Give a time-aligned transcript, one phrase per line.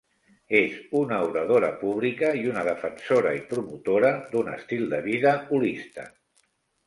[0.59, 6.07] És una oradora pública i una defensora i promotora d'un estil de vida holista.